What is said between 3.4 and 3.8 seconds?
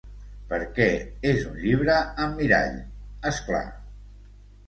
clar!